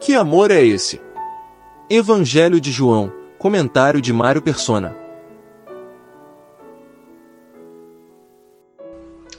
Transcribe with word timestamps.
Que 0.00 0.14
amor 0.14 0.50
é 0.50 0.64
esse? 0.64 0.98
Evangelho 1.90 2.58
de 2.58 2.72
João, 2.72 3.12
comentário 3.38 4.00
de 4.00 4.14
Mário 4.14 4.40
Persona. 4.40 4.96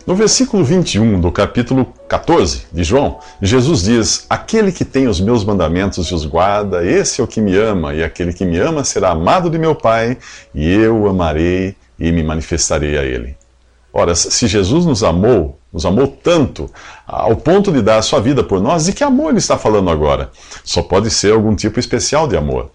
No 0.05 0.13
versículo 0.13 0.63
21 0.63 1.19
do 1.19 1.31
capítulo 1.31 1.91
14 2.07 2.67
de 2.71 2.83
João, 2.83 3.17
Jesus 3.41 3.81
diz: 3.81 4.27
Aquele 4.29 4.71
que 4.71 4.85
tem 4.85 5.07
os 5.07 5.19
meus 5.19 5.43
mandamentos 5.43 6.09
e 6.09 6.13
os 6.13 6.27
guarda, 6.27 6.85
esse 6.85 7.21
é 7.21 7.23
o 7.23 7.27
que 7.27 7.41
me 7.41 7.57
ama, 7.57 7.95
e 7.95 8.03
aquele 8.03 8.31
que 8.31 8.45
me 8.45 8.59
ama 8.59 8.83
será 8.83 9.09
amado 9.09 9.49
de 9.49 9.57
meu 9.57 9.73
Pai, 9.73 10.15
e 10.53 10.69
eu 10.71 10.95
o 10.95 11.09
amarei 11.09 11.75
e 11.99 12.11
me 12.11 12.21
manifestarei 12.21 12.99
a 12.99 13.03
ele. 13.03 13.35
Ora, 13.93 14.15
se 14.15 14.47
Jesus 14.47 14.85
nos 14.85 15.03
amou, 15.03 15.59
nos 15.71 15.85
amou 15.85 16.07
tanto, 16.07 16.69
ao 17.05 17.35
ponto 17.35 17.71
de 17.71 17.81
dar 17.81 17.97
a 17.97 18.01
sua 18.01 18.21
vida 18.21 18.41
por 18.43 18.61
nós, 18.61 18.85
de 18.85 18.93
que 18.93 19.03
amor 19.03 19.29
ele 19.29 19.39
está 19.39 19.57
falando 19.57 19.89
agora? 19.89 20.31
Só 20.63 20.81
pode 20.81 21.09
ser 21.09 21.33
algum 21.33 21.55
tipo 21.55 21.79
especial 21.79 22.27
de 22.27 22.37
amor. 22.37 22.71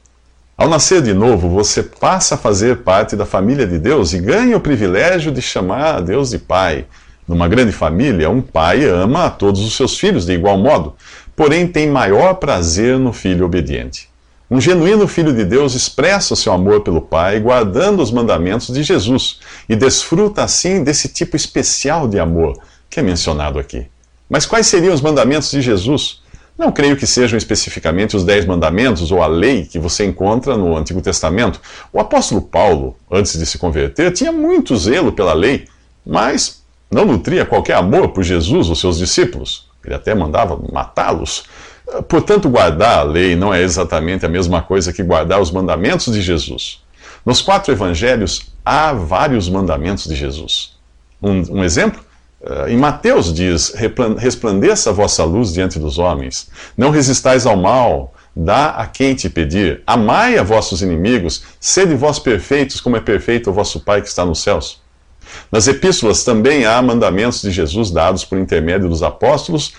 Ao 0.58 0.68
nascer 0.68 1.02
de 1.02 1.14
novo, 1.14 1.48
você 1.48 1.82
passa 1.82 2.34
a 2.34 2.38
fazer 2.38 2.78
parte 2.78 3.16
da 3.16 3.26
família 3.26 3.66
de 3.66 3.78
Deus 3.78 4.12
e 4.12 4.18
ganha 4.18 4.56
o 4.56 4.60
privilégio 4.60 5.32
de 5.32 5.40
chamar 5.40 5.96
a 5.96 6.00
Deus 6.00 6.30
de 6.30 6.38
Pai. 6.38 6.86
Numa 7.26 7.48
grande 7.48 7.72
família, 7.72 8.30
um 8.30 8.40
pai 8.40 8.84
ama 8.84 9.26
a 9.26 9.30
todos 9.30 9.60
os 9.60 9.74
seus 9.76 9.98
filhos 9.98 10.24
de 10.24 10.32
igual 10.32 10.56
modo, 10.56 10.94
porém 11.34 11.66
tem 11.66 11.90
maior 11.90 12.34
prazer 12.34 12.98
no 12.98 13.12
filho 13.12 13.44
obediente. 13.44 14.08
Um 14.48 14.60
genuíno 14.60 15.08
filho 15.08 15.34
de 15.34 15.44
Deus 15.44 15.74
expressa 15.74 16.36
seu 16.36 16.52
amor 16.52 16.82
pelo 16.82 17.02
Pai, 17.02 17.40
guardando 17.40 18.00
os 18.00 18.12
mandamentos 18.12 18.72
de 18.72 18.82
Jesus, 18.82 19.40
e 19.68 19.74
desfruta 19.74 20.44
assim 20.44 20.84
desse 20.84 21.08
tipo 21.08 21.34
especial 21.34 22.06
de 22.06 22.20
amor 22.20 22.56
que 22.88 23.00
é 23.00 23.02
mencionado 23.02 23.58
aqui. 23.58 23.86
Mas 24.30 24.46
quais 24.46 24.68
seriam 24.68 24.94
os 24.94 25.00
mandamentos 25.00 25.50
de 25.50 25.60
Jesus? 25.60 26.22
Não 26.56 26.72
creio 26.72 26.96
que 26.96 27.06
sejam 27.06 27.36
especificamente 27.36 28.16
os 28.16 28.24
dez 28.24 28.46
mandamentos 28.46 29.10
ou 29.12 29.20
a 29.20 29.26
lei 29.26 29.64
que 29.64 29.78
você 29.78 30.04
encontra 30.06 30.56
no 30.56 30.76
Antigo 30.76 31.02
Testamento. 31.02 31.60
O 31.92 32.00
apóstolo 32.00 32.40
Paulo, 32.40 32.96
antes 33.10 33.38
de 33.38 33.44
se 33.44 33.58
converter, 33.58 34.12
tinha 34.12 34.32
muito 34.32 34.76
zelo 34.76 35.12
pela 35.12 35.34
lei, 35.34 35.66
mas 36.04 36.62
não 36.90 37.04
nutria 37.04 37.44
qualquer 37.44 37.74
amor 37.74 38.08
por 38.08 38.22
Jesus 38.22 38.68
ou 38.68 38.76
seus 38.76 38.96
discípulos. 38.96 39.66
Ele 39.84 39.94
até 39.94 40.14
mandava 40.14 40.58
matá-los. 40.72 41.44
Portanto, 42.08 42.48
guardar 42.48 42.98
a 42.98 43.02
lei 43.02 43.36
não 43.36 43.54
é 43.54 43.62
exatamente 43.62 44.26
a 44.26 44.28
mesma 44.28 44.60
coisa 44.60 44.92
que 44.92 45.02
guardar 45.02 45.40
os 45.40 45.50
mandamentos 45.50 46.12
de 46.12 46.20
Jesus. 46.20 46.82
Nos 47.24 47.40
quatro 47.40 47.72
evangelhos 47.72 48.52
há 48.64 48.92
vários 48.92 49.48
mandamentos 49.48 50.06
de 50.06 50.14
Jesus. 50.14 50.76
Um, 51.22 51.58
um 51.58 51.64
exemplo? 51.64 52.00
Uh, 52.40 52.68
em 52.68 52.76
Mateus 52.76 53.32
diz: 53.32 53.72
Resplandeça 54.18 54.90
a 54.90 54.92
vossa 54.92 55.24
luz 55.24 55.52
diante 55.52 55.78
dos 55.78 55.98
homens, 55.98 56.48
não 56.76 56.90
resistais 56.90 57.46
ao 57.46 57.56
mal, 57.56 58.12
dá 58.34 58.70
a 58.70 58.86
quem 58.86 59.14
te 59.14 59.30
pedir, 59.30 59.82
amai 59.86 60.36
a 60.36 60.42
vossos 60.42 60.82
inimigos, 60.82 61.44
sede 61.58 61.94
vós 61.94 62.18
perfeitos, 62.18 62.80
como 62.80 62.96
é 62.96 63.00
perfeito 63.00 63.50
o 63.50 63.52
vosso 63.52 63.80
Pai 63.80 64.02
que 64.02 64.08
está 64.08 64.24
nos 64.24 64.42
céus. 64.42 64.80
Nas 65.50 65.66
epístolas 65.66 66.22
também 66.22 66.64
há 66.64 66.80
mandamentos 66.82 67.42
de 67.42 67.50
Jesus 67.50 67.90
dados 67.90 68.24
por 68.24 68.38
intermédio 68.38 68.88
dos 68.88 69.02
apóstolos 69.02 69.72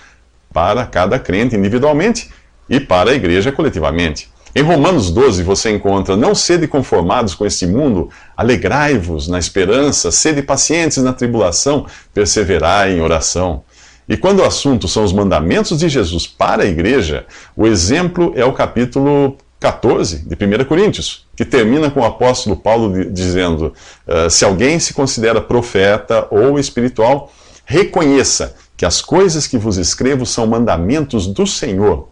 para 0.52 0.86
cada 0.86 1.18
crente 1.18 1.56
individualmente 1.56 2.30
e 2.68 2.80
para 2.80 3.10
a 3.10 3.14
igreja 3.14 3.52
coletivamente. 3.52 4.28
Em 4.54 4.62
Romanos 4.62 5.10
12 5.10 5.42
você 5.42 5.70
encontra: 5.70 6.16
Não 6.16 6.34
sede 6.34 6.66
conformados 6.66 7.34
com 7.34 7.46
este 7.46 7.66
mundo, 7.66 8.10
alegrai-vos 8.36 9.28
na 9.28 9.38
esperança, 9.38 10.10
sede 10.10 10.42
pacientes 10.42 10.98
na 10.98 11.12
tribulação, 11.12 11.86
perseverai 12.12 12.94
em 12.94 13.00
oração. 13.00 13.62
E 14.08 14.16
quando 14.16 14.40
o 14.40 14.44
assunto 14.44 14.88
são 14.88 15.04
os 15.04 15.12
mandamentos 15.12 15.78
de 15.78 15.88
Jesus 15.88 16.26
para 16.26 16.62
a 16.62 16.66
igreja, 16.66 17.26
o 17.54 17.66
exemplo 17.66 18.32
é 18.34 18.44
o 18.44 18.54
capítulo 18.54 19.36
14 19.60 20.26
de 20.26 20.34
1 20.34 20.64
Coríntios, 20.64 21.26
que 21.36 21.44
termina 21.44 21.90
com 21.90 22.00
o 22.00 22.04
apóstolo 22.04 22.56
Paulo 22.56 23.04
dizendo: 23.12 23.74
uh, 24.06 24.30
Se 24.30 24.44
alguém 24.44 24.78
se 24.78 24.94
considera 24.94 25.40
profeta 25.40 26.26
ou 26.30 26.58
espiritual, 26.58 27.30
reconheça 27.66 28.54
que 28.78 28.86
as 28.86 29.02
coisas 29.02 29.48
que 29.48 29.58
vos 29.58 29.76
escrevo 29.76 30.24
são 30.24 30.46
mandamentos 30.46 31.26
do 31.26 31.44
Senhor. 31.44 32.08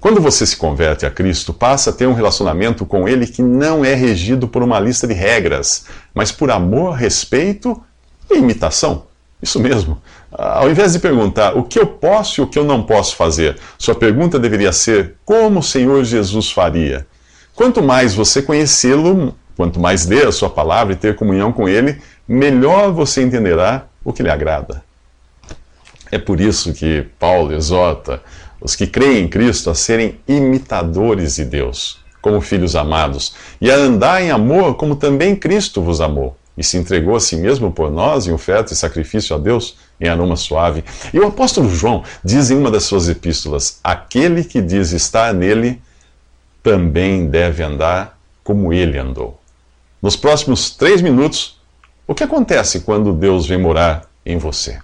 Quando 0.00 0.20
você 0.20 0.44
se 0.44 0.56
converte 0.56 1.06
a 1.06 1.10
Cristo, 1.10 1.54
passa 1.54 1.90
a 1.90 1.92
ter 1.92 2.08
um 2.08 2.12
relacionamento 2.12 2.84
com 2.84 3.08
Ele 3.08 3.28
que 3.28 3.40
não 3.40 3.84
é 3.84 3.94
regido 3.94 4.48
por 4.48 4.60
uma 4.60 4.80
lista 4.80 5.06
de 5.06 5.14
regras, 5.14 5.86
mas 6.12 6.32
por 6.32 6.50
amor, 6.50 6.94
respeito 6.94 7.80
e 8.28 8.38
imitação. 8.38 9.04
Isso 9.40 9.60
mesmo. 9.60 10.02
Ao 10.32 10.68
invés 10.68 10.94
de 10.94 10.98
perguntar 10.98 11.56
o 11.56 11.62
que 11.62 11.78
eu 11.78 11.86
posso 11.86 12.40
e 12.40 12.42
o 12.42 12.46
que 12.48 12.58
eu 12.58 12.64
não 12.64 12.82
posso 12.82 13.14
fazer, 13.14 13.56
sua 13.78 13.94
pergunta 13.94 14.36
deveria 14.36 14.72
ser 14.72 15.14
como 15.24 15.60
o 15.60 15.62
Senhor 15.62 16.02
Jesus 16.02 16.50
faria. 16.50 17.06
Quanto 17.54 17.80
mais 17.80 18.14
você 18.14 18.42
conhecê-lo, 18.42 19.32
quanto 19.56 19.78
mais 19.78 20.06
ler 20.06 20.26
a 20.26 20.32
sua 20.32 20.50
palavra 20.50 20.92
e 20.92 20.96
ter 20.96 21.14
comunhão 21.14 21.52
com 21.52 21.68
Ele, 21.68 22.02
melhor 22.26 22.90
você 22.90 23.22
entenderá 23.22 23.86
o 24.04 24.12
que 24.12 24.24
lhe 24.24 24.30
agrada. 24.30 24.82
É 26.14 26.18
por 26.20 26.40
isso 26.40 26.72
que 26.72 27.04
Paulo 27.18 27.52
exorta 27.52 28.22
os 28.60 28.76
que 28.76 28.86
creem 28.86 29.24
em 29.24 29.28
Cristo 29.28 29.68
a 29.68 29.74
serem 29.74 30.20
imitadores 30.28 31.34
de 31.34 31.44
Deus, 31.44 31.98
como 32.22 32.40
filhos 32.40 32.76
amados, 32.76 33.34
e 33.60 33.68
a 33.68 33.74
andar 33.74 34.22
em 34.22 34.30
amor 34.30 34.76
como 34.76 34.94
também 34.94 35.34
Cristo 35.34 35.82
vos 35.82 36.00
amou 36.00 36.36
e 36.56 36.62
se 36.62 36.76
entregou 36.76 37.16
a 37.16 37.20
si 37.20 37.34
mesmo 37.36 37.72
por 37.72 37.90
nós 37.90 38.28
em 38.28 38.32
oferta 38.32 38.72
e 38.72 38.76
sacrifício 38.76 39.34
a 39.34 39.40
Deus 39.40 39.76
em 40.00 40.06
aroma 40.06 40.36
suave. 40.36 40.84
E 41.12 41.18
o 41.18 41.26
apóstolo 41.26 41.68
João 41.68 42.04
diz 42.24 42.48
em 42.48 42.58
uma 42.58 42.70
das 42.70 42.84
suas 42.84 43.08
epístolas: 43.08 43.80
aquele 43.82 44.44
que 44.44 44.62
diz 44.62 44.92
estar 44.92 45.34
nele 45.34 45.82
também 46.62 47.26
deve 47.26 47.64
andar 47.64 48.16
como 48.44 48.72
ele 48.72 48.96
andou. 48.96 49.40
Nos 50.00 50.14
próximos 50.14 50.70
três 50.70 51.02
minutos, 51.02 51.58
o 52.06 52.14
que 52.14 52.22
acontece 52.22 52.82
quando 52.82 53.12
Deus 53.12 53.48
vem 53.48 53.58
morar 53.58 54.08
em 54.24 54.38
você? 54.38 54.78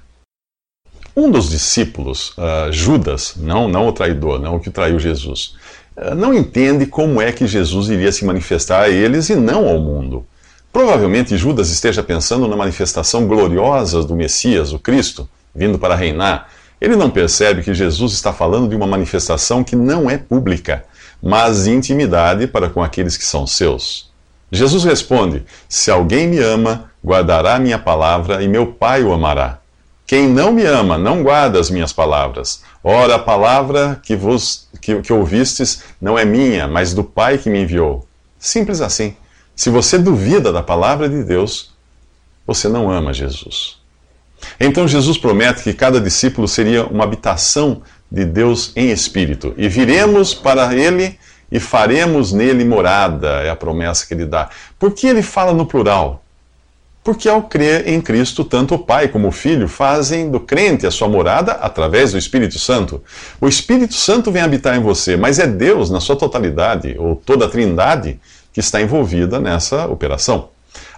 Um 1.20 1.30
dos 1.30 1.50
discípulos, 1.50 2.30
uh, 2.30 2.72
Judas, 2.72 3.34
não, 3.36 3.68
não 3.68 3.86
o 3.86 3.92
traidor, 3.92 4.40
não 4.40 4.56
o 4.56 4.58
que 4.58 4.70
traiu 4.70 4.98
Jesus, 4.98 5.54
uh, 5.94 6.14
não 6.14 6.32
entende 6.32 6.86
como 6.86 7.20
é 7.20 7.30
que 7.30 7.46
Jesus 7.46 7.90
iria 7.90 8.10
se 8.10 8.24
manifestar 8.24 8.84
a 8.84 8.88
eles 8.88 9.28
e 9.28 9.36
não 9.36 9.68
ao 9.68 9.78
mundo. 9.78 10.24
Provavelmente 10.72 11.36
Judas 11.36 11.68
esteja 11.68 12.02
pensando 12.02 12.48
na 12.48 12.56
manifestação 12.56 13.26
gloriosa 13.26 14.02
do 14.02 14.16
Messias, 14.16 14.72
o 14.72 14.78
Cristo, 14.78 15.28
vindo 15.54 15.78
para 15.78 15.94
reinar. 15.94 16.48
Ele 16.80 16.96
não 16.96 17.10
percebe 17.10 17.62
que 17.62 17.74
Jesus 17.74 18.14
está 18.14 18.32
falando 18.32 18.70
de 18.70 18.74
uma 18.74 18.86
manifestação 18.86 19.62
que 19.62 19.76
não 19.76 20.08
é 20.08 20.16
pública, 20.16 20.86
mas 21.22 21.64
de 21.64 21.70
intimidade 21.70 22.46
para 22.46 22.70
com 22.70 22.82
aqueles 22.82 23.18
que 23.18 23.26
são 23.26 23.46
seus. 23.46 24.10
Jesus 24.50 24.84
responde: 24.84 25.44
Se 25.68 25.90
alguém 25.90 26.26
me 26.26 26.38
ama, 26.38 26.90
guardará 27.04 27.58
minha 27.58 27.78
palavra 27.78 28.42
e 28.42 28.48
meu 28.48 28.68
Pai 28.68 29.04
o 29.04 29.12
amará. 29.12 29.59
Quem 30.10 30.26
não 30.26 30.50
me 30.50 30.64
ama, 30.64 30.98
não 30.98 31.22
guarda 31.22 31.60
as 31.60 31.70
minhas 31.70 31.92
palavras. 31.92 32.64
Ora, 32.82 33.14
a 33.14 33.18
palavra 33.20 34.00
que, 34.02 34.16
vos, 34.16 34.68
que, 34.80 35.00
que 35.02 35.12
ouvistes 35.12 35.84
não 36.02 36.18
é 36.18 36.24
minha, 36.24 36.66
mas 36.66 36.92
do 36.92 37.04
Pai 37.04 37.38
que 37.38 37.48
me 37.48 37.62
enviou. 37.62 38.04
Simples 38.36 38.80
assim. 38.80 39.14
Se 39.54 39.70
você 39.70 39.96
duvida 39.98 40.52
da 40.52 40.64
palavra 40.64 41.08
de 41.08 41.22
Deus, 41.22 41.72
você 42.44 42.68
não 42.68 42.90
ama 42.90 43.14
Jesus. 43.14 43.78
Então 44.58 44.88
Jesus 44.88 45.16
promete 45.16 45.62
que 45.62 45.72
cada 45.72 46.00
discípulo 46.00 46.48
seria 46.48 46.84
uma 46.86 47.04
habitação 47.04 47.80
de 48.10 48.24
Deus 48.24 48.72
em 48.74 48.90
espírito, 48.90 49.54
e 49.56 49.68
viremos 49.68 50.34
para 50.34 50.74
ele 50.74 51.20
e 51.52 51.60
faremos 51.60 52.32
nele 52.32 52.64
morada, 52.64 53.42
é 53.44 53.48
a 53.48 53.54
promessa 53.54 54.04
que 54.08 54.14
ele 54.14 54.26
dá. 54.26 54.50
Por 54.76 54.90
que 54.92 55.06
ele 55.06 55.22
fala 55.22 55.52
no 55.52 55.66
plural? 55.66 56.24
Porque 57.02 57.28
ao 57.28 57.44
crer 57.44 57.88
em 57.88 58.00
Cristo, 58.00 58.44
tanto 58.44 58.74
o 58.74 58.78
Pai 58.78 59.08
como 59.08 59.28
o 59.28 59.32
Filho 59.32 59.66
fazem 59.66 60.30
do 60.30 60.38
crente 60.38 60.86
a 60.86 60.90
sua 60.90 61.08
morada 61.08 61.52
através 61.52 62.12
do 62.12 62.18
Espírito 62.18 62.58
Santo. 62.58 63.02
O 63.40 63.48
Espírito 63.48 63.94
Santo 63.94 64.30
vem 64.30 64.42
habitar 64.42 64.76
em 64.76 64.82
você, 64.82 65.16
mas 65.16 65.38
é 65.38 65.46
Deus, 65.46 65.88
na 65.88 65.98
sua 65.98 66.14
totalidade, 66.14 66.94
ou 66.98 67.16
toda 67.16 67.46
a 67.46 67.48
trindade, 67.48 68.20
que 68.52 68.60
está 68.60 68.82
envolvida 68.82 69.40
nessa 69.40 69.86
operação. 69.86 70.50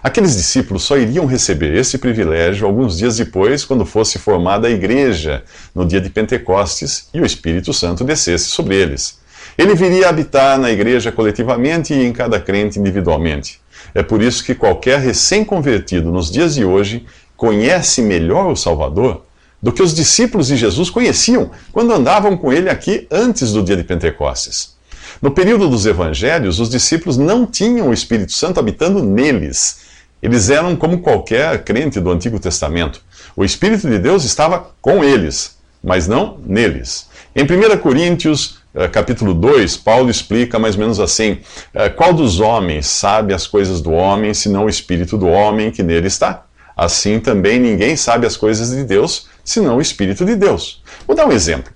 Aqueles 0.03 0.35
discípulos 0.35 0.83
só 0.83 0.97
iriam 0.97 1.25
receber 1.25 1.73
esse 1.75 1.97
privilégio 1.97 2.67
alguns 2.67 2.97
dias 2.97 3.15
depois, 3.15 3.63
quando 3.63 3.85
fosse 3.85 4.19
formada 4.19 4.67
a 4.67 4.71
igreja, 4.71 5.43
no 5.73 5.85
dia 5.85 6.01
de 6.01 6.09
Pentecostes, 6.09 7.07
e 7.13 7.21
o 7.21 7.25
Espírito 7.25 7.71
Santo 7.71 8.03
descesse 8.03 8.45
sobre 8.45 8.75
eles. 8.75 9.19
Ele 9.57 9.73
viria 9.75 10.09
habitar 10.09 10.59
na 10.59 10.69
igreja 10.69 11.11
coletivamente 11.11 11.93
e 11.93 12.03
em 12.03 12.11
cada 12.11 12.39
crente 12.39 12.77
individualmente. 12.77 13.62
É 13.93 14.01
por 14.01 14.21
isso 14.21 14.43
que 14.43 14.55
qualquer 14.55 14.99
recém-convertido 14.99 16.11
nos 16.11 16.31
dias 16.31 16.55
de 16.55 16.65
hoje 16.65 17.05
conhece 17.35 18.01
melhor 18.01 18.51
o 18.51 18.55
Salvador 18.55 19.23
do 19.61 19.71
que 19.71 19.81
os 19.81 19.93
discípulos 19.93 20.47
de 20.47 20.57
Jesus 20.57 20.89
conheciam 20.89 21.51
quando 21.71 21.93
andavam 21.93 22.35
com 22.35 22.51
ele 22.51 22.69
aqui 22.69 23.07
antes 23.09 23.53
do 23.53 23.63
dia 23.63 23.77
de 23.77 23.83
Pentecostes. 23.83 24.73
No 25.21 25.31
período 25.31 25.69
dos 25.69 25.85
evangelhos, 25.85 26.59
os 26.59 26.69
discípulos 26.69 27.17
não 27.17 27.45
tinham 27.45 27.89
o 27.89 27.93
Espírito 27.93 28.33
Santo 28.33 28.59
habitando 28.59 29.01
neles. 29.01 29.81
Eles 30.21 30.49
eram 30.49 30.75
como 30.75 30.99
qualquer 30.99 31.63
crente 31.63 31.99
do 31.99 32.11
Antigo 32.11 32.39
Testamento. 32.39 33.01
O 33.35 33.45
Espírito 33.45 33.89
de 33.89 33.99
Deus 33.99 34.25
estava 34.25 34.71
com 34.81 35.03
eles, 35.03 35.57
mas 35.83 36.07
não 36.07 36.37
neles. 36.45 37.07
Em 37.35 37.43
1 37.43 37.77
Coríntios 37.77 38.57
capítulo 38.91 39.33
2, 39.33 39.77
Paulo 39.77 40.09
explica 40.09 40.57
mais 40.57 40.75
ou 40.75 40.81
menos 40.81 40.99
assim: 40.99 41.39
uh, 41.73 41.93
Qual 41.95 42.13
dos 42.13 42.39
homens 42.39 42.87
sabe 42.87 43.33
as 43.33 43.45
coisas 43.45 43.81
do 43.81 43.91
homem, 43.91 44.33
senão 44.33 44.65
o 44.65 44.69
espírito 44.69 45.17
do 45.17 45.27
homem 45.27 45.69
que 45.71 45.83
nele 45.83 46.07
está? 46.07 46.45
Assim 46.75 47.19
também 47.19 47.59
ninguém 47.59 47.95
sabe 47.95 48.25
as 48.25 48.35
coisas 48.35 48.71
de 48.71 48.83
Deus, 48.83 49.27
senão 49.43 49.77
o 49.77 49.81
espírito 49.81 50.25
de 50.25 50.35
Deus. 50.35 50.81
Vou 51.05 51.15
dar 51.15 51.27
um 51.27 51.31
exemplo. 51.31 51.71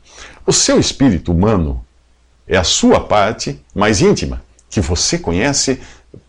O 0.46 0.52
seu 0.52 0.80
espírito 0.80 1.32
humano 1.32 1.86
é 2.48 2.58
a 2.58 2.64
sua 2.64 3.00
parte 3.00 3.60
mais 3.76 4.02
íntima, 4.02 4.42
que 4.70 4.82
você 4.82 5.20
conhece 5.20 5.80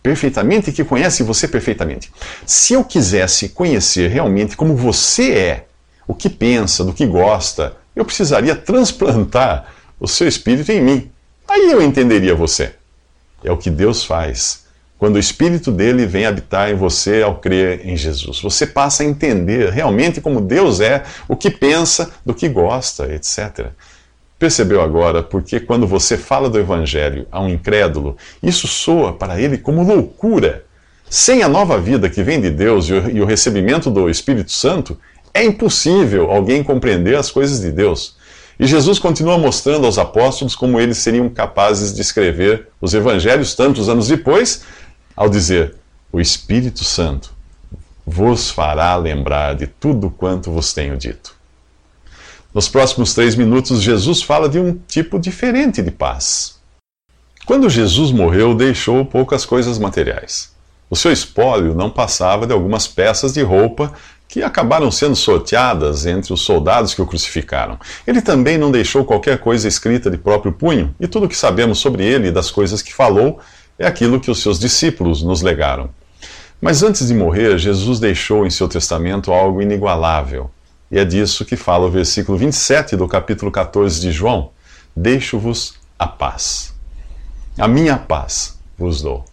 perfeitamente 0.03 0.71
e 0.71 0.73
que 0.73 0.85
conhece 0.85 1.23
você 1.23 1.49
perfeitamente. 1.49 2.13
Se 2.45 2.75
eu 2.75 2.85
quisesse 2.85 3.51
conhecer 3.51 4.11
realmente 4.11 4.57
como 4.57 4.77
você 4.77 5.33
é, 5.33 5.65
o 6.07 6.15
que 6.15 6.29
pensa, 6.29 6.85
do 6.85 6.93
que 6.93 7.07
gosta, 7.07 7.77
eu 7.95 8.05
precisaria 8.05 8.55
transplantar 8.57 9.73
o 10.01 10.07
seu 10.07 10.29
espírito 10.29 10.71
em 10.73 10.81
mim. 10.81 11.11
Aí 11.49 11.71
eu 11.71 11.83
entenderia 11.83 12.35
você. 12.35 12.73
É 13.43 13.51
o 13.51 13.57
que 13.57 13.71
Deus 13.71 14.05
faz. 14.05 14.67
Quando 14.99 15.15
o 15.15 15.21
espírito 15.21 15.71
dele 15.71 16.07
vem 16.07 16.27
habitar 16.27 16.71
em 16.71 16.75
você 16.75 17.23
ao 17.23 17.37
crer 17.37 17.87
em 17.87 17.97
Jesus, 17.97 18.41
você 18.41 18.67
passa 18.67 19.05
a 19.05 19.07
entender 19.07 19.71
realmente 19.71 20.21
como 20.21 20.41
Deus 20.41 20.81
é, 20.81 21.05
o 21.29 21.37
que 21.37 21.51
pensa, 21.51 22.11
do 22.27 22.35
que 22.35 22.49
gosta, 22.49 23.13
etc. 23.15 23.69
Percebeu 24.39 24.83
agora 24.83 25.23
porque 25.23 25.61
quando 25.61 25.87
você 25.87 26.17
fala 26.17 26.51
do 26.51 26.59
Evangelho 26.59 27.29
a 27.31 27.41
um 27.41 27.49
incrédulo, 27.49 28.17
isso 28.43 28.67
soa 28.67 29.13
para 29.13 29.41
ele 29.41 29.57
como 29.57 29.85
loucura. 29.85 30.65
Sem 31.09 31.43
a 31.43 31.49
nova 31.49 31.81
vida 31.81 32.11
que 32.11 32.23
vem 32.23 32.41
de 32.41 32.51
Deus 32.51 32.89
e 32.89 33.21
o 33.21 33.25
recebimento 33.25 33.91
do 33.91 34.11
Espírito 34.11 34.53
Santo, 34.53 34.99
é 35.33 35.45
impossível 35.45 36.31
alguém 36.31 36.63
compreender 36.65 37.17
as 37.17 37.31
coisas 37.31 37.61
de 37.61 37.71
Deus. 37.71 38.18
E 38.59 38.67
Jesus 38.67 38.99
continua 38.99 39.39
mostrando 39.39 39.87
aos 39.87 39.99
apóstolos 39.99 40.57
como 40.57 40.81
eles 40.81 40.99
seriam 40.99 41.29
capazes 41.29 41.95
de 41.95 42.01
escrever 42.01 42.69
os 42.81 42.93
evangelhos 42.93 43.55
tantos 43.55 43.89
anos 43.89 44.09
depois, 44.09 44.63
ao 45.15 45.29
dizer: 45.29 45.77
O 46.11 46.21
Espírito 46.21 46.83
Santo 46.83 47.33
vos 48.05 48.51
fará 48.51 48.97
lembrar 48.97 49.55
de 49.55 49.67
tudo 49.67 50.11
quanto 50.11 50.51
vos 50.51 50.73
tenho 50.73 50.97
dito. 50.97 51.37
Nos 52.53 52.69
próximos 52.69 53.15
três 53.15 53.37
minutos, 53.37 53.83
Jesus 53.83 54.23
fala 54.23 54.49
de 54.49 54.59
um 54.59 54.77
tipo 54.89 55.19
diferente 55.19 55.83
de 55.83 55.91
paz. 55.91 56.59
Quando 57.45 57.71
Jesus 57.71 58.11
morreu, 58.11 58.55
deixou 58.55 59.05
poucas 59.05 59.45
coisas 59.45 59.79
materiais. 59.79 60.51
O 60.91 60.97
seu 60.97 61.13
espólio 61.13 61.75
não 61.75 61.91
passava 61.91 62.47
de 62.47 62.53
algumas 62.53 62.89
peças 62.89 63.35
de 63.35 63.43
roupa 63.43 63.93
que 64.29 64.43
acabaram 64.43 64.91
sendo 64.91 65.17
sorteadas 65.17 66.05
entre 66.05 66.35
os 66.35 66.43
soldados 66.43 66.93
que 66.93 67.01
o 67.01 67.07
crucificaram. 67.07 67.79
Ele 68.07 68.21
também 68.21 68.59
não 68.59 68.71
deixou 68.71 69.03
qualquer 69.03 69.39
coisa 69.39 69.67
escrita 69.67 70.11
de 70.11 70.19
próprio 70.19 70.53
punho, 70.53 70.95
e 71.01 71.09
tudo 71.09 71.25
o 71.25 71.29
que 71.29 71.37
sabemos 71.37 71.79
sobre 71.79 72.05
ele 72.05 72.29
e 72.29 72.33
das 72.33 72.51
coisas 72.51 72.83
que 72.83 72.95
falou 72.95 73.41
é 73.79 73.87
aquilo 73.87 74.21
que 74.21 74.31
os 74.31 74.43
seus 74.43 74.59
discípulos 74.59 75.23
nos 75.23 75.41
legaram. 75.41 75.89
Mas 76.61 76.83
antes 76.83 77.07
de 77.07 77.15
morrer, 77.15 77.57
Jesus 77.57 77.99
deixou 77.99 78.45
em 78.45 78.51
seu 78.51 78.69
testamento 78.69 79.33
algo 79.33 79.63
inigualável. 79.63 80.51
E 80.91 80.99
é 80.99 81.05
disso 81.05 81.45
que 81.45 81.57
fala 81.57 81.87
o 81.87 81.91
versículo 81.91 82.37
27 82.37 82.97
do 82.97 83.07
capítulo 83.07 83.51
14 83.51 84.01
de 84.01 84.11
João: 84.11 84.51
Deixo-vos 84.95 85.75
a 85.99 86.07
paz. 86.07 86.75
A 87.57 87.69
minha 87.69 87.97
paz 87.97 88.59
vos 88.77 89.01
dou. 89.01 89.25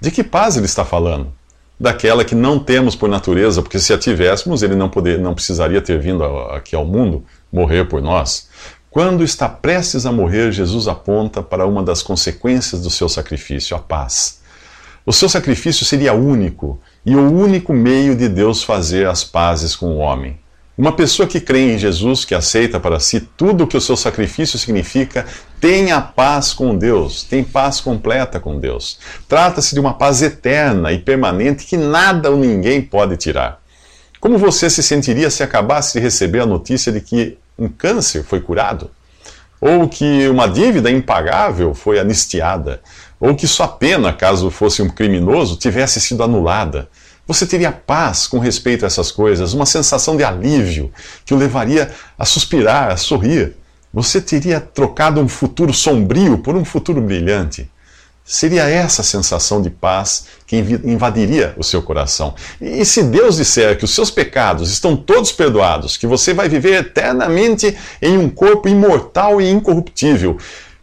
De 0.00 0.10
que 0.10 0.24
paz 0.24 0.56
ele 0.56 0.66
está 0.66 0.84
falando? 0.84 1.32
Daquela 1.78 2.24
que 2.24 2.34
não 2.34 2.58
temos 2.58 2.94
por 2.94 3.08
natureza, 3.08 3.60
porque 3.60 3.80
se 3.80 3.92
a 3.92 3.98
tivéssemos, 3.98 4.62
ele 4.62 4.76
não, 4.76 4.88
poder, 4.88 5.18
não 5.18 5.34
precisaria 5.34 5.82
ter 5.82 5.98
vindo 5.98 6.22
aqui 6.24 6.76
ao 6.76 6.84
mundo 6.84 7.24
morrer 7.52 7.84
por 7.86 8.00
nós. 8.00 8.48
Quando 8.90 9.24
está 9.24 9.48
prestes 9.48 10.06
a 10.06 10.12
morrer, 10.12 10.52
Jesus 10.52 10.86
aponta 10.86 11.42
para 11.42 11.66
uma 11.66 11.82
das 11.82 12.00
consequências 12.00 12.80
do 12.80 12.90
seu 12.90 13.08
sacrifício, 13.08 13.76
a 13.76 13.80
paz. 13.80 14.40
O 15.04 15.12
seu 15.12 15.28
sacrifício 15.28 15.84
seria 15.84 16.14
único 16.14 16.78
e 17.04 17.16
o 17.16 17.30
único 17.30 17.72
meio 17.72 18.14
de 18.14 18.28
Deus 18.28 18.62
fazer 18.62 19.08
as 19.08 19.24
pazes 19.24 19.74
com 19.74 19.86
o 19.86 19.98
homem. 19.98 20.38
Uma 20.76 20.90
pessoa 20.90 21.28
que 21.28 21.40
crê 21.40 21.72
em 21.72 21.78
Jesus, 21.78 22.24
que 22.24 22.34
aceita 22.34 22.80
para 22.80 22.98
si 22.98 23.20
tudo 23.20 23.62
o 23.62 23.66
que 23.66 23.76
o 23.76 23.80
seu 23.80 23.96
sacrifício 23.96 24.58
significa, 24.58 25.24
tem 25.60 25.92
a 25.92 26.00
paz 26.00 26.52
com 26.52 26.76
Deus, 26.76 27.22
tem 27.22 27.44
paz 27.44 27.80
completa 27.80 28.40
com 28.40 28.58
Deus. 28.58 28.98
Trata-se 29.28 29.72
de 29.72 29.78
uma 29.78 29.94
paz 29.94 30.20
eterna 30.20 30.92
e 30.92 30.98
permanente 30.98 31.64
que 31.64 31.76
nada 31.76 32.28
ou 32.28 32.36
ninguém 32.36 32.82
pode 32.82 33.16
tirar. 33.16 33.62
Como 34.18 34.36
você 34.36 34.68
se 34.68 34.82
sentiria 34.82 35.30
se 35.30 35.44
acabasse 35.44 35.92
de 35.92 36.00
receber 36.00 36.40
a 36.40 36.46
notícia 36.46 36.90
de 36.90 37.00
que 37.00 37.38
um 37.56 37.68
câncer 37.68 38.24
foi 38.24 38.40
curado? 38.40 38.90
Ou 39.60 39.88
que 39.88 40.26
uma 40.26 40.48
dívida 40.48 40.90
impagável 40.90 41.72
foi 41.72 42.00
anistiada? 42.00 42.80
Ou 43.20 43.36
que 43.36 43.46
sua 43.46 43.68
pena, 43.68 44.12
caso 44.12 44.50
fosse 44.50 44.82
um 44.82 44.88
criminoso, 44.88 45.56
tivesse 45.56 46.00
sido 46.00 46.24
anulada? 46.24 46.88
Você 47.26 47.46
teria 47.46 47.72
paz 47.72 48.26
com 48.26 48.38
respeito 48.38 48.84
a 48.84 48.86
essas 48.86 49.10
coisas, 49.10 49.54
uma 49.54 49.64
sensação 49.64 50.16
de 50.16 50.22
alívio 50.22 50.92
que 51.24 51.32
o 51.32 51.36
levaria 51.36 51.90
a 52.18 52.24
suspirar, 52.24 52.90
a 52.90 52.96
sorrir. 52.96 53.56
Você 53.92 54.20
teria 54.20 54.60
trocado 54.60 55.20
um 55.20 55.28
futuro 55.28 55.72
sombrio 55.72 56.38
por 56.38 56.54
um 56.54 56.64
futuro 56.64 57.00
brilhante. 57.00 57.70
Seria 58.26 58.68
essa 58.68 59.02
sensação 59.02 59.60
de 59.60 59.68
paz 59.70 60.26
que 60.46 60.56
invadiria 60.56 61.54
o 61.58 61.62
seu 61.62 61.82
coração. 61.82 62.34
E 62.60 62.84
se 62.84 63.02
Deus 63.02 63.36
disser 63.36 63.76
que 63.78 63.84
os 63.84 63.94
seus 63.94 64.10
pecados 64.10 64.70
estão 64.70 64.96
todos 64.96 65.30
perdoados, 65.30 65.96
que 65.96 66.06
você 66.06 66.32
vai 66.32 66.48
viver 66.48 66.80
eternamente 66.80 67.76
em 68.00 68.16
um 68.16 68.28
corpo 68.28 68.68
imortal 68.68 69.40
e 69.40 69.50
incorruptível, 69.50 70.38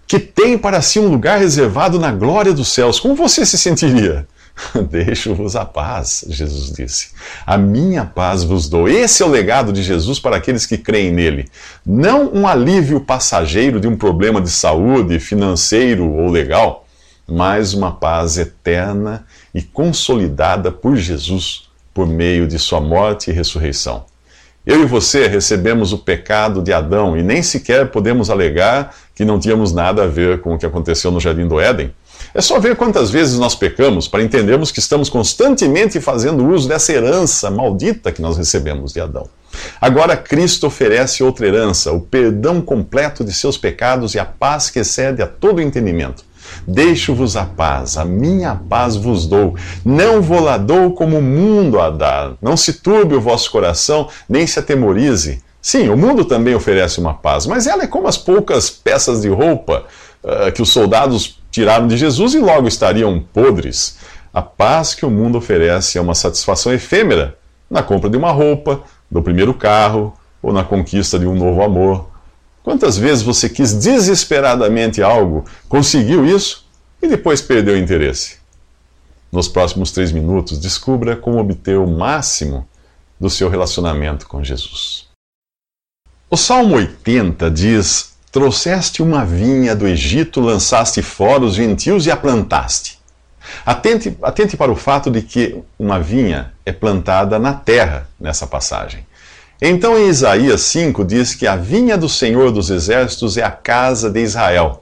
que 0.08 0.20
tem 0.20 0.58
para 0.58 0.82
si 0.82 1.00
um 1.00 1.08
lugar 1.08 1.40
reservado 1.40 2.00
na 2.00 2.12
glória 2.12 2.54
dos 2.54 2.68
céus, 2.68 3.00
como 3.00 3.16
você 3.16 3.46
se 3.46 3.58
sentiria? 3.58 4.28
Deixo-vos 4.90 5.56
a 5.56 5.66
paz, 5.66 6.26
Jesus 6.28 6.72
disse. 6.72 7.10
A 7.46 7.58
minha 7.58 8.06
paz 8.06 8.44
vos 8.44 8.70
dou. 8.70 8.88
Esse 8.88 9.24
é 9.24 9.26
o 9.26 9.30
legado 9.30 9.74
de 9.74 9.84
Jesus 9.84 10.20
para 10.20 10.38
aqueles 10.38 10.66
que 10.66 10.78
creem 10.78 11.12
nele. 11.12 11.50
Não 11.86 12.32
um 12.34 12.48
alívio 12.48 13.02
passageiro 13.02 13.80
de 13.80 13.88
um 13.88 13.96
problema 13.96 14.42
de 14.42 14.50
saúde, 14.50 15.20
financeiro 15.20 16.10
ou 16.10 16.30
legal, 16.30 16.86
mas 17.28 17.74
uma 17.74 17.92
paz 17.92 18.38
eterna 18.38 19.26
e 19.54 19.62
consolidada 19.62 20.72
por 20.72 20.96
Jesus 20.96 21.70
por 21.94 22.08
meio 22.08 22.48
de 22.48 22.58
sua 22.58 22.80
morte 22.80 23.30
e 23.30 23.34
ressurreição. 23.34 24.06
Eu 24.66 24.84
e 24.84 24.86
você 24.86 25.28
recebemos 25.28 25.92
o 25.92 25.98
pecado 25.98 26.62
de 26.62 26.72
Adão 26.72 27.18
e 27.18 27.24
nem 27.24 27.42
sequer 27.42 27.90
podemos 27.90 28.30
alegar 28.30 28.96
que 29.16 29.26
não 29.26 29.40
tínhamos 29.40 29.74
nada 29.74 30.04
a 30.04 30.08
ver 30.08 30.40
com 30.42 30.54
o 30.54 30.58
que 30.58 30.66
aconteceu 30.66 31.12
no 31.12 31.20
Jardim 31.20 31.48
do 31.48 31.60
Éden. 31.60 31.92
É 32.34 32.40
só 32.40 32.60
ver 32.60 32.78
quantas 32.78 33.10
vezes 33.10 33.38
nós 33.38 33.56
pecamos 33.56 34.08
para 34.08 34.24
entendermos 34.24 34.72
que 34.72 34.80
estamos 34.80 35.10
constantemente 35.10 36.00
fazendo 36.00 36.48
uso 36.48 36.68
dessa 36.68 36.94
herança 36.94 37.52
maldita 37.52 38.12
que 38.12 38.22
nós 38.22 38.38
recebemos 38.38 38.94
de 38.94 39.02
Adão. 39.02 39.28
Agora 39.82 40.16
Cristo 40.16 40.68
oferece 40.68 41.24
outra 41.24 41.46
herança, 41.46 41.92
o 41.92 42.00
perdão 42.00 42.62
completo 42.62 43.26
de 43.26 43.34
seus 43.34 43.58
pecados 43.58 44.16
e 44.16 44.20
a 44.20 44.24
paz 44.24 44.70
que 44.70 44.80
excede 44.80 45.22
a 45.22 45.28
todo 45.28 45.62
entendimento. 45.62 46.24
Deixo-vos 46.66 47.36
a 47.36 47.46
paz, 47.46 47.98
a 47.98 48.06
minha 48.06 48.56
paz 48.56 48.96
vos 48.96 49.26
dou. 49.28 49.56
Não 49.84 50.22
vou 50.22 50.40
lá 50.40 50.58
dou 50.58 50.94
como 50.94 51.20
o 51.20 51.22
mundo 51.22 51.80
a 51.80 51.90
dá. 51.90 52.34
Não 52.42 52.56
se 52.56 52.74
turbe 52.74 53.14
o 53.14 53.22
vosso 53.22 53.52
coração, 53.52 54.08
nem 54.28 54.48
se 54.48 54.58
atemorize. 54.58 55.42
Sim, 55.62 55.90
o 55.90 55.98
mundo 55.98 56.26
também 56.26 56.56
oferece 56.56 57.00
uma 57.00 57.14
paz, 57.14 57.46
mas 57.46 57.68
ela 57.68 57.84
é 57.84 57.88
como 57.88 58.08
as 58.08 58.18
poucas 58.18 58.70
peças 58.70 59.22
de 59.22 59.30
roupa 59.30 59.84
uh, 60.24 60.52
que 60.52 60.62
os 60.62 60.70
soldados 60.70 61.41
tiraram 61.52 61.88
de 61.88 61.98
Jesus 61.98 62.34
e 62.34 62.40
logo 62.40 62.68
estariam 62.68 63.20
podres. 63.20 63.98
A 64.34 64.42
paz 64.42 64.96
que 64.96 65.06
o 65.06 65.12
mundo 65.12 65.38
oferece 65.38 65.98
é 65.98 66.02
uma 66.02 66.16
satisfação 66.16 66.74
efêmera 66.74 67.38
na 67.70 67.84
compra 67.84 68.10
de 68.10 68.18
uma 68.18 68.32
roupa, 68.32 68.82
do 69.10 69.22
primeiro 69.22 69.54
carro 69.54 70.14
ou 70.42 70.54
na 70.54 70.64
conquista 70.64 71.20
de 71.20 71.28
um 71.28 71.36
novo 71.36 71.62
amor. 71.62 72.10
Quantas 72.64 72.98
vezes 72.98 73.24
você 73.24 73.50
quis 73.50 73.74
desesperadamente 73.74 75.02
algo, 75.02 75.46
conseguiu 75.68 76.26
isso 76.26 76.66
e 77.02 77.08
depois 77.08 77.42
perdeu 77.42 77.74
o 77.74 77.78
interesse? 77.78 78.38
Nos 79.32 79.48
próximos 79.48 79.92
três 79.92 80.12
minutos, 80.12 80.60
descubra 80.60 81.16
como 81.16 81.40
obter 81.40 81.78
o 81.78 81.88
máximo 81.88 82.68
do 83.20 83.30
seu 83.30 83.50
relacionamento 83.50 84.28
com 84.28 84.44
Jesus. 84.44 85.08
O 86.30 86.38
Salmo 86.38 86.76
80 86.76 87.52
diz 87.52 88.11
Trouxeste 88.32 89.04
uma 89.04 89.26
vinha 89.26 89.76
do 89.76 89.86
Egito, 89.86 90.40
lançaste 90.40 91.02
fora 91.02 91.44
os 91.44 91.56
gentios 91.56 92.06
e 92.06 92.12
a 92.12 92.16
plantaste. 92.16 92.98
Atente, 93.66 94.18
atente 94.22 94.56
para 94.56 94.72
o 94.72 94.76
fato 94.76 95.12
de 95.12 95.22
que 95.22 95.62
uma 95.78 96.00
vinha 96.00 96.54
é 96.66 96.72
plantada 96.72 97.38
na 97.38 97.54
terra 97.54 98.08
nessa 98.18 98.48
passagem. 98.48 99.06
Então, 99.62 100.00
em 100.00 100.08
Isaías 100.08 100.62
5, 100.62 101.04
diz 101.04 101.36
que 101.36 101.46
a 101.46 101.58
vinha 101.58 101.98
do 101.98 102.08
Senhor 102.08 102.52
dos 102.52 102.70
Exércitos 102.70 103.38
é 103.38 103.44
a 103.44 103.52
casa 103.52 104.10
de 104.10 104.22
Israel. 104.22 104.82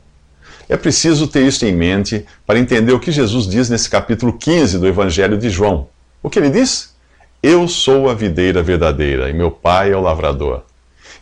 É 0.70 0.78
preciso 0.78 1.28
ter 1.28 1.48
isso 1.48 1.66
em 1.66 1.74
mente 1.74 2.28
para 2.46 2.60
entender 2.60 2.94
o 2.94 3.00
que 3.00 3.12
Jesus 3.12 3.48
diz 3.48 3.68
nesse 3.68 3.90
capítulo 3.90 4.32
15 4.32 4.78
do 4.78 4.88
Evangelho 4.88 5.40
de 5.40 5.50
João. 5.50 5.88
O 6.22 6.30
que 6.30 6.38
ele 6.38 6.52
diz? 6.52 6.94
Eu 7.42 7.68
sou 7.68 8.10
a 8.10 8.14
videira 8.14 8.62
verdadeira 8.62 9.28
e 9.28 9.34
meu 9.34 9.50
pai 9.50 9.92
é 9.92 9.98
o 9.98 10.02
lavrador. 10.02 10.69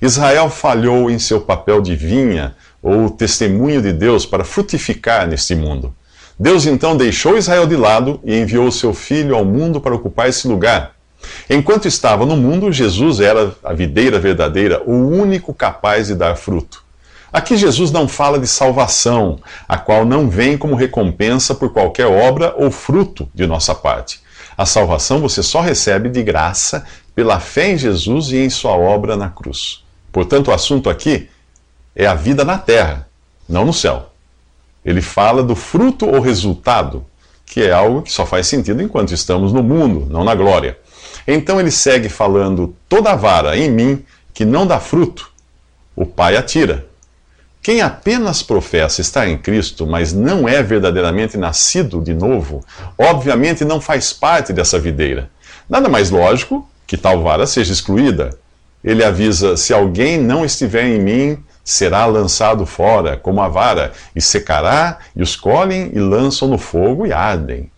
Israel 0.02 0.50
falhou 0.50 1.10
em 1.10 1.18
seu 1.18 1.42
papel 1.42 1.82
de 1.82 1.96
vinha 1.96 2.56
ou 2.84 3.10
testemunho 3.10 3.82
de 3.82 3.92
Deus 3.92 4.26
para 4.26 4.44
frutificar 4.44 5.28
neste 5.28 5.56
mundo. 5.56 5.94
Deus 6.40 6.68
então 6.68 6.96
deixou 6.96 7.36
Israel 7.36 7.66
de 7.66 7.76
lado 7.76 8.20
e 8.24 8.40
enviou 8.40 8.72
seu 8.72 8.94
filho 8.94 9.36
ao 9.36 9.44
mundo 9.44 9.82
para 9.82 9.96
ocupar 9.96 10.30
esse 10.30 10.48
lugar. 10.48 10.92
Enquanto 11.50 11.88
estava 11.88 12.28
no 12.28 12.38
mundo, 12.38 12.72
Jesus 12.72 13.20
era 13.20 13.56
a 13.64 13.74
videira 13.74 14.20
verdadeira, 14.20 14.84
o 14.86 14.94
único 14.94 15.52
capaz 15.52 16.08
de 16.08 16.16
dar 16.16 16.36
fruto. 16.36 16.86
Aqui 17.34 17.58
Jesus 17.58 17.92
não 17.92 18.08
fala 18.08 18.38
de 18.38 18.48
salvação, 18.48 19.40
a 19.68 19.78
qual 19.78 20.06
não 20.06 20.30
vem 20.30 20.58
como 20.58 20.76
recompensa 20.76 21.56
por 21.56 21.74
qualquer 21.74 22.06
obra 22.06 22.54
ou 22.56 22.70
fruto 22.70 23.28
de 23.34 23.48
nossa 23.48 23.74
parte. 23.74 24.22
A 24.56 24.66
salvação 24.66 25.20
você 25.20 25.42
só 25.42 25.60
recebe 25.60 26.08
de 26.08 26.22
graça 26.22 26.86
pela 27.16 27.40
fé 27.40 27.72
em 27.72 27.78
Jesus 27.78 28.32
e 28.32 28.38
em 28.38 28.50
sua 28.50 28.74
obra 28.74 29.18
na 29.18 29.30
cruz. 29.30 29.87
Portanto, 30.18 30.48
o 30.48 30.52
assunto 30.52 30.90
aqui 30.90 31.30
é 31.96 32.08
a 32.08 32.16
vida 32.16 32.44
na 32.44 32.58
terra, 32.58 33.08
não 33.48 33.64
no 33.64 33.72
céu. 33.72 34.10
Ele 34.84 35.00
fala 35.00 35.44
do 35.44 35.56
fruto 35.56 36.08
ou 36.08 36.20
resultado, 36.20 37.06
que 37.46 37.62
é 37.62 37.72
algo 37.72 38.02
que 38.02 38.12
só 38.12 38.26
faz 38.26 38.48
sentido 38.48 38.82
enquanto 38.82 39.14
estamos 39.14 39.54
no 39.54 39.62
mundo, 39.62 40.08
não 40.10 40.24
na 40.24 40.34
glória. 40.34 40.76
Então 41.28 41.60
ele 41.60 41.70
segue 41.70 42.10
falando: 42.10 42.76
toda 42.90 43.16
vara 43.16 43.56
em 43.56 43.70
mim 43.70 44.04
que 44.34 44.44
não 44.44 44.66
dá 44.66 44.80
fruto, 44.80 45.30
o 45.96 46.04
Pai 46.04 46.36
atira. 46.36 46.88
Quem 47.62 47.82
apenas 47.82 48.42
professa 48.42 49.02
estar 49.02 49.28
em 49.28 49.38
Cristo, 49.38 49.86
mas 49.86 50.14
não 50.14 50.50
é 50.50 50.64
verdadeiramente 50.64 51.38
nascido 51.38 52.02
de 52.02 52.16
novo, 52.16 52.66
obviamente 52.98 53.64
não 53.64 53.80
faz 53.80 54.14
parte 54.14 54.52
dessa 54.52 54.80
videira. 54.80 55.30
Nada 55.70 55.88
mais 55.88 56.10
lógico 56.10 56.68
que 56.88 56.98
tal 56.98 57.22
vara 57.22 57.46
seja 57.46 57.72
excluída. 57.72 58.36
Ele 58.88 59.04
avisa: 59.04 59.58
se 59.58 59.74
alguém 59.74 60.18
não 60.18 60.46
estiver 60.46 60.86
em 60.86 60.98
mim, 60.98 61.38
será 61.62 62.06
lançado 62.06 62.66
fora 62.66 63.18
como 63.18 63.42
a 63.42 63.50
vara, 63.50 63.92
e 64.16 64.22
secará, 64.22 65.00
e 65.14 65.22
os 65.22 65.36
colhem 65.36 65.92
e 65.94 66.00
lançam 66.00 66.48
no 66.48 66.58
fogo 66.58 67.06
e 67.06 67.12
ardem. 67.12 67.70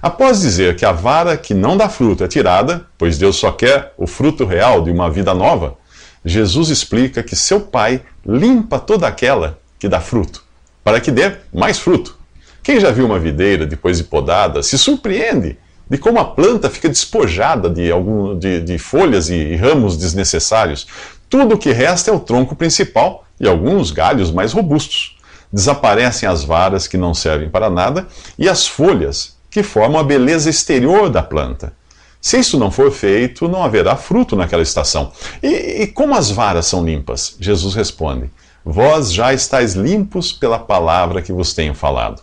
Após 0.00 0.40
dizer 0.40 0.74
que 0.74 0.86
a 0.86 0.90
vara 0.90 1.36
que 1.36 1.52
não 1.52 1.76
dá 1.76 1.90
fruto 1.90 2.24
é 2.24 2.28
tirada, 2.28 2.86
pois 2.96 3.18
Deus 3.18 3.36
só 3.36 3.52
quer 3.52 3.92
o 3.98 4.06
fruto 4.06 4.46
real 4.46 4.80
de 4.80 4.90
uma 4.90 5.10
vida 5.10 5.34
nova, 5.34 5.76
Jesus 6.24 6.70
explica 6.70 7.22
que 7.22 7.36
seu 7.36 7.60
Pai 7.60 8.00
limpa 8.24 8.78
toda 8.78 9.06
aquela 9.06 9.58
que 9.78 9.86
dá 9.86 10.00
fruto, 10.00 10.42
para 10.82 10.98
que 10.98 11.10
dê 11.10 11.30
mais 11.52 11.78
fruto. 11.78 12.18
Quem 12.62 12.80
já 12.80 12.90
viu 12.90 13.04
uma 13.04 13.18
videira 13.18 13.66
depois 13.66 13.98
de 13.98 14.04
podada 14.04 14.62
se 14.62 14.78
surpreende 14.78 15.58
de 15.88 15.98
como 15.98 16.18
a 16.18 16.24
planta 16.24 16.70
fica 16.70 16.88
despojada 16.88 17.68
de, 17.68 17.90
algum, 17.90 18.38
de, 18.38 18.60
de 18.60 18.78
folhas 18.78 19.28
e 19.28 19.54
ramos 19.56 19.96
desnecessários. 19.96 20.86
Tudo 21.28 21.54
o 21.54 21.58
que 21.58 21.72
resta 21.72 22.10
é 22.10 22.14
o 22.14 22.20
tronco 22.20 22.56
principal 22.56 23.24
e 23.38 23.46
alguns 23.46 23.90
galhos 23.90 24.30
mais 24.30 24.52
robustos. 24.52 25.16
Desaparecem 25.52 26.28
as 26.28 26.42
varas 26.42 26.88
que 26.88 26.96
não 26.96 27.14
servem 27.14 27.48
para 27.48 27.70
nada 27.70 28.06
e 28.38 28.48
as 28.48 28.66
folhas 28.66 29.36
que 29.50 29.62
formam 29.62 30.00
a 30.00 30.04
beleza 30.04 30.50
exterior 30.50 31.08
da 31.08 31.22
planta. 31.22 31.72
Se 32.20 32.38
isso 32.38 32.58
não 32.58 32.70
for 32.70 32.90
feito, 32.90 33.46
não 33.46 33.62
haverá 33.62 33.96
fruto 33.96 34.34
naquela 34.34 34.62
estação. 34.62 35.12
E, 35.42 35.82
e 35.82 35.86
como 35.86 36.14
as 36.14 36.30
varas 36.30 36.66
são 36.66 36.84
limpas? 36.84 37.36
Jesus 37.38 37.74
responde: 37.74 38.30
Vós 38.64 39.12
já 39.12 39.34
estáis 39.34 39.74
limpos 39.74 40.32
pela 40.32 40.58
palavra 40.58 41.20
que 41.20 41.32
vos 41.32 41.52
tenho 41.52 41.74
falado. 41.74 42.22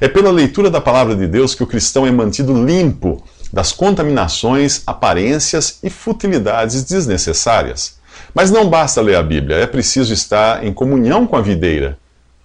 É 0.00 0.08
pela 0.08 0.30
leitura 0.30 0.70
da 0.70 0.80
palavra 0.80 1.14
de 1.14 1.26
Deus 1.26 1.54
que 1.54 1.62
o 1.62 1.66
cristão 1.66 2.06
é 2.06 2.10
mantido 2.10 2.64
limpo 2.64 3.22
das 3.52 3.72
contaminações, 3.72 4.82
aparências 4.86 5.78
e 5.82 5.88
futilidades 5.88 6.82
desnecessárias. 6.82 7.96
Mas 8.34 8.50
não 8.50 8.68
basta 8.68 9.00
ler 9.00 9.14
a 9.14 9.22
Bíblia, 9.22 9.58
é 9.58 9.66
preciso 9.66 10.12
estar 10.12 10.64
em 10.64 10.72
comunhão 10.72 11.26
com 11.26 11.36
a 11.36 11.40
videira, 11.40 11.96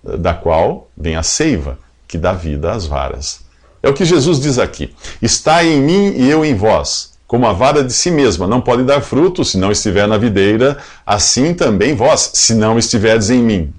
da 0.03 0.33
qual 0.33 0.89
vem 0.95 1.15
a 1.15 1.23
seiva, 1.23 1.79
que 2.07 2.17
dá 2.17 2.31
vida 2.31 2.71
às 2.71 2.85
varas. 2.85 3.39
É 3.81 3.89
o 3.89 3.93
que 3.93 4.05
Jesus 4.05 4.39
diz 4.39 4.59
aqui: 4.59 4.93
Está 5.21 5.63
em 5.63 5.81
mim 5.81 6.13
e 6.15 6.29
eu 6.29 6.45
em 6.45 6.55
vós. 6.55 7.09
Como 7.25 7.45
a 7.45 7.53
vara 7.53 7.83
de 7.83 7.93
si 7.93 8.09
mesma 8.09 8.47
não 8.47 8.59
pode 8.59 8.83
dar 8.83 9.01
fruto 9.01 9.45
se 9.45 9.57
não 9.57 9.71
estiver 9.71 10.07
na 10.07 10.17
videira, 10.17 10.77
assim 11.05 11.53
também 11.53 11.95
vós, 11.95 12.31
se 12.33 12.55
não 12.55 12.77
estiverdes 12.77 13.29
em 13.29 13.41
mim. 13.41 13.73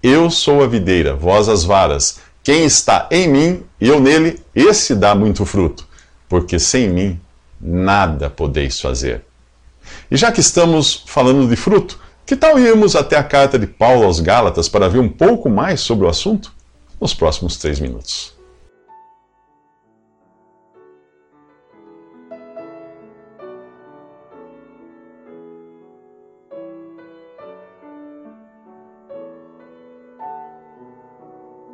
Eu 0.00 0.30
sou 0.30 0.62
a 0.62 0.66
videira, 0.66 1.14
vós 1.14 1.48
as 1.48 1.64
varas. 1.64 2.20
Quem 2.48 2.64
está 2.64 3.06
em 3.10 3.28
mim 3.28 3.62
e 3.78 3.88
eu 3.88 4.00
nele, 4.00 4.40
esse 4.54 4.94
dá 4.94 5.14
muito 5.14 5.44
fruto, 5.44 5.86
porque 6.26 6.58
sem 6.58 6.88
mim 6.88 7.20
nada 7.60 8.30
podeis 8.30 8.80
fazer. 8.80 9.22
E 10.10 10.16
já 10.16 10.32
que 10.32 10.40
estamos 10.40 11.04
falando 11.06 11.46
de 11.46 11.56
fruto, 11.56 12.00
que 12.24 12.34
tal 12.34 12.58
irmos 12.58 12.96
até 12.96 13.18
a 13.18 13.22
carta 13.22 13.58
de 13.58 13.66
Paulo 13.66 14.04
aos 14.04 14.18
Gálatas 14.20 14.66
para 14.66 14.88
ver 14.88 14.98
um 14.98 15.10
pouco 15.10 15.50
mais 15.50 15.82
sobre 15.82 16.06
o 16.06 16.08
assunto? 16.08 16.50
Nos 16.98 17.12
próximos 17.12 17.58
três 17.58 17.80
minutos. 17.80 18.37